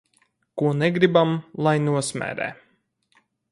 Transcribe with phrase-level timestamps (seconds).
[0.61, 1.35] Ko negribam,
[1.67, 2.51] lai nosmērē.